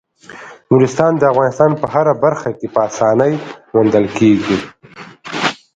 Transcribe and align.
نورستان 0.71 1.11
د 1.17 1.23
افغانستان 1.33 1.71
په 1.81 1.85
هره 1.93 2.13
برخه 2.23 2.49
کې 2.57 2.67
په 2.73 2.79
اسانۍ 2.89 3.33
موندل 3.73 4.05
کېږي. 4.17 4.57